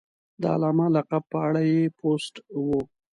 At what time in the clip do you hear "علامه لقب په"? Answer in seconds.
0.53-1.37